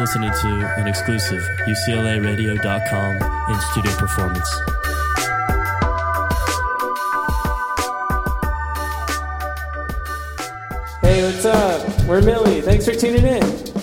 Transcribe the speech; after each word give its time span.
listening 0.00 0.30
to 0.30 0.74
an 0.78 0.88
exclusive 0.88 1.42
UCLARadio.com 1.66 3.16
in 3.50 3.60
studio 3.70 3.92
performance. 3.96 4.48
Hey, 11.02 11.22
what's 11.22 11.44
up? 11.44 12.06
We're 12.06 12.22
Millie. 12.22 12.62
Thanks 12.62 12.86
for 12.86 12.94
tuning 12.94 13.26
in. 13.26 13.79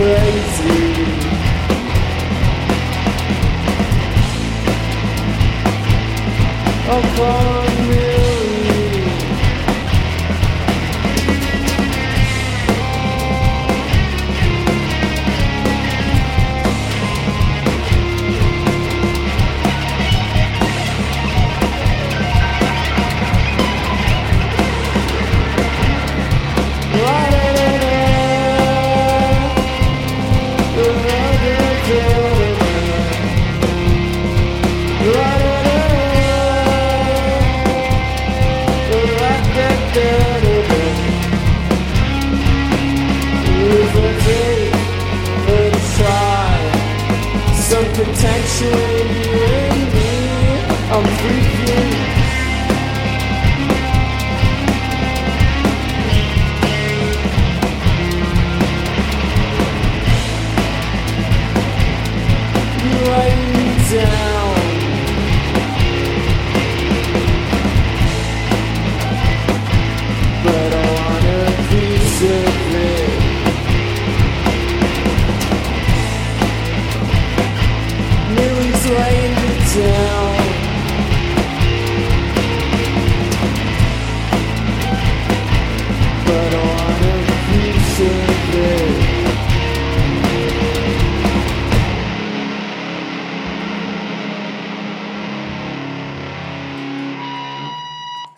crazy. 0.00 1.04
Oh, 6.92 7.02
boy. 7.16 7.69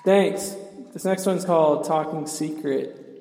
Thanks. 0.04 0.56
This 0.92 1.04
next 1.04 1.26
one's 1.26 1.44
called 1.44 1.84
Talking 1.84 2.26
Secret. 2.26 3.11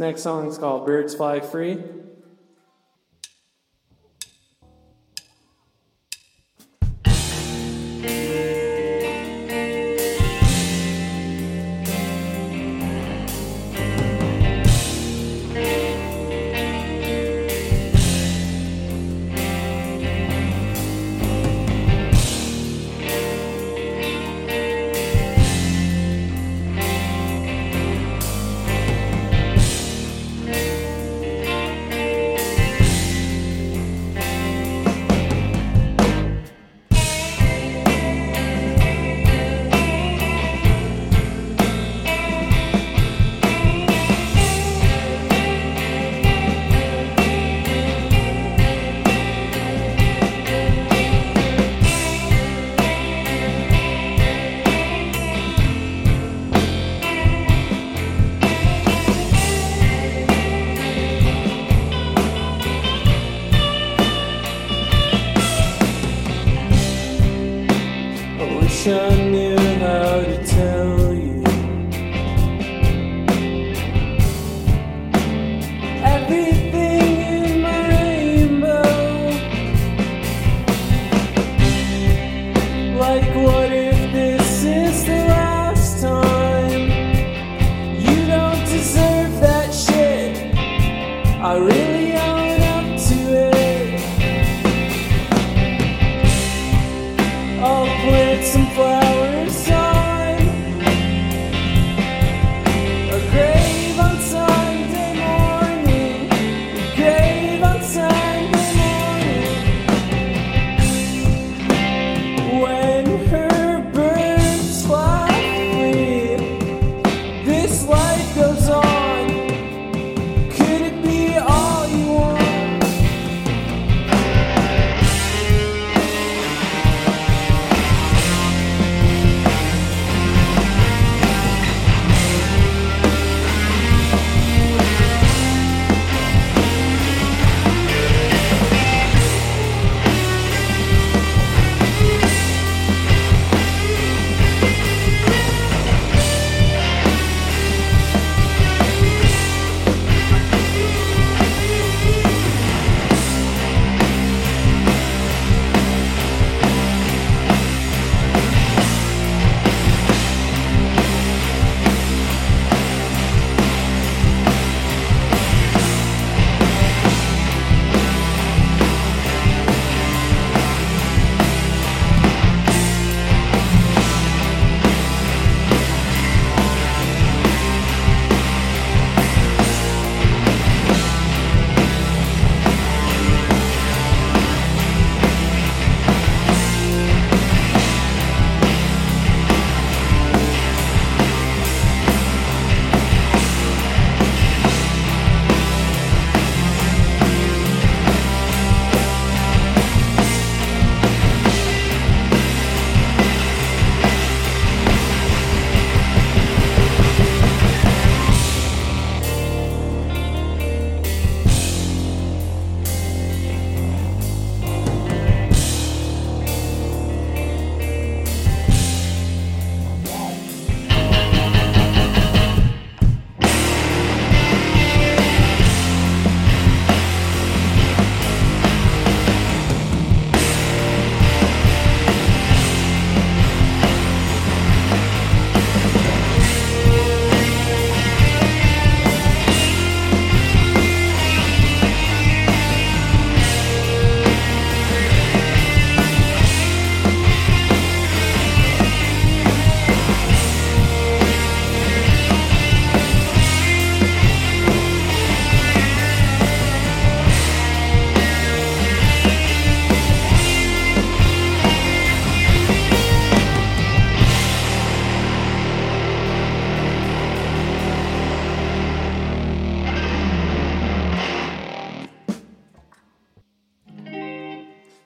Next 0.00 0.22
song 0.22 0.48
is 0.48 0.56
called 0.58 0.86
Birds 0.86 1.14
Fly 1.14 1.40
Free. 1.40 1.78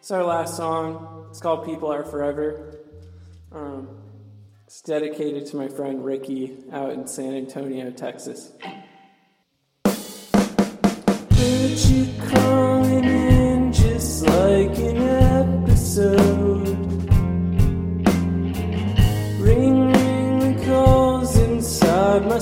It's 0.04 0.10
our 0.10 0.22
last 0.22 0.58
song. 0.58 1.28
It's 1.30 1.40
called 1.40 1.64
People 1.64 1.90
Are 1.90 2.04
Forever. 2.04 2.78
Um, 3.50 3.88
it's 4.66 4.82
dedicated 4.82 5.46
to 5.46 5.56
my 5.56 5.68
friend 5.68 6.04
Ricky 6.04 6.58
out 6.72 6.90
in 6.90 7.06
San 7.06 7.32
Antonio, 7.34 7.90
Texas. 7.90 8.52
Heard 9.86 10.04
you 11.88 12.12
calling 12.34 13.04
in 13.04 13.72
just 13.72 14.26
like 14.26 14.76
an 14.76 14.98
episode. 15.64 16.68
Ring, 19.40 19.90
ring 19.90 20.38
the 20.38 20.64
calls 20.66 21.34
inside 21.38 22.26
my 22.26 22.38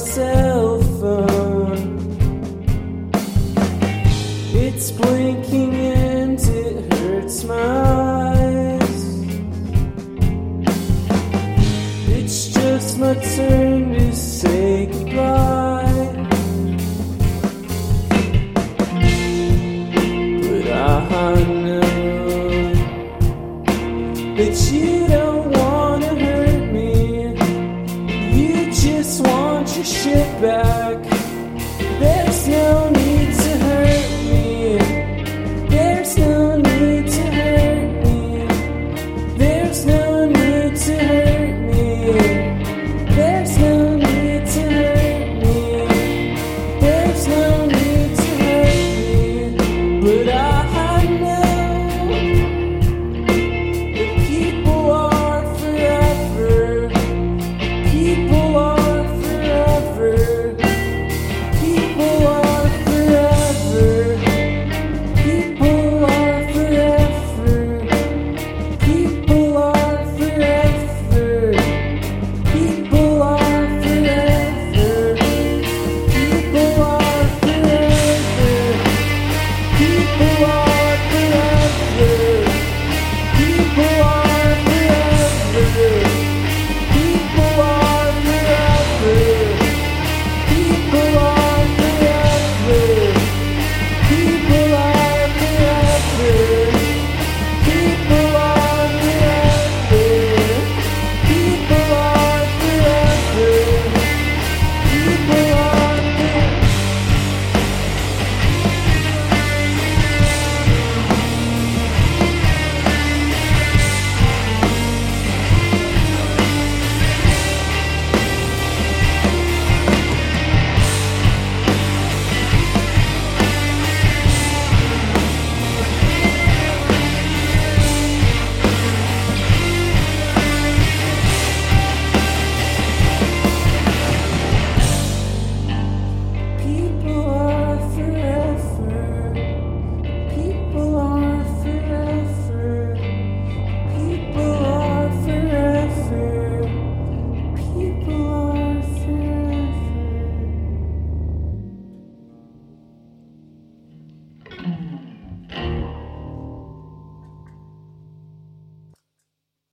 Whoa. 80.23 80.52